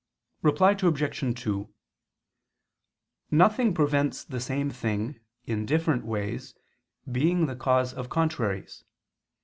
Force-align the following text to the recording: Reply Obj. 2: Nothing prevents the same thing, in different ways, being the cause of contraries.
Reply 0.41 0.71
Obj. 0.71 1.39
2: 1.43 1.69
Nothing 3.29 3.71
prevents 3.75 4.23
the 4.23 4.39
same 4.39 4.71
thing, 4.71 5.19
in 5.45 5.67
different 5.67 6.05
ways, 6.05 6.55
being 7.11 7.45
the 7.45 7.55
cause 7.55 7.93
of 7.93 8.09
contraries. 8.09 8.83